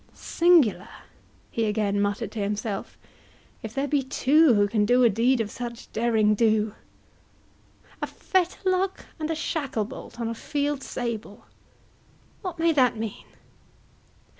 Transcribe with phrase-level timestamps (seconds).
[0.15, 0.89] —Singular,"
[1.51, 2.97] he again muttered to himself,
[3.61, 6.73] "if there be two who can do a deed of such derring do!
[8.01, 13.27] 37—a fetterlock, and a shacklebolt on a field sable—what may that mean?